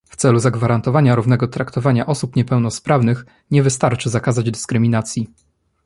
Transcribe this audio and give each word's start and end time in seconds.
"W 0.09 0.15
celu 0.15 0.39
zagwarantowania 0.39 1.15
równego 1.15 1.47
traktowania 1.47 2.05
osób 2.05 2.35
niepełnosprawnych 2.35 3.25
nie 3.51 3.63
wystarczy 3.63 4.09
zakazać 4.09 4.51
dyskryminacji 4.51 5.27